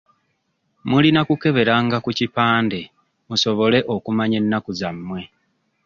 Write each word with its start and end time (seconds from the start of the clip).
Mulina 0.89 1.21
kukeberanga 1.27 1.97
ku 2.05 2.09
kipande 2.17 2.79
musobole 3.29 3.79
okumanya 3.95 4.37
ennaku 4.41 4.71
zammwe. 4.79 5.21